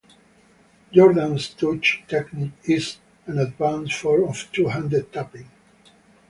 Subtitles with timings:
[0.91, 5.47] Jordan's touch technique is an advanced form of two-handed tapping.